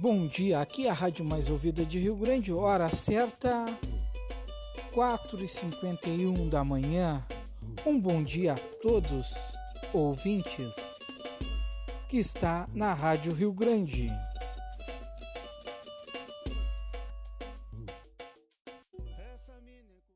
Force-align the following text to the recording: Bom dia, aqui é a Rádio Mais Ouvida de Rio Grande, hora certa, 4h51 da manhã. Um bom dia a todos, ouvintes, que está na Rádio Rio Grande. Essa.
Bom 0.00 0.28
dia, 0.28 0.60
aqui 0.60 0.86
é 0.86 0.90
a 0.90 0.92
Rádio 0.92 1.24
Mais 1.24 1.50
Ouvida 1.50 1.84
de 1.84 1.98
Rio 1.98 2.14
Grande, 2.14 2.52
hora 2.52 2.88
certa, 2.88 3.66
4h51 4.94 6.48
da 6.48 6.62
manhã. 6.62 7.20
Um 7.84 7.98
bom 7.98 8.22
dia 8.22 8.52
a 8.52 8.58
todos, 8.80 9.34
ouvintes, 9.92 11.08
que 12.08 12.16
está 12.16 12.68
na 12.72 12.94
Rádio 12.94 13.32
Rio 13.32 13.52
Grande. 13.52 14.08
Essa. 19.34 19.52